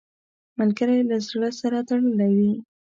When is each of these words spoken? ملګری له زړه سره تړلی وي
ملګری 0.59 0.99
له 1.09 1.17
زړه 1.27 1.49
سره 1.59 1.77
تړلی 1.89 2.29
وي 2.37 2.51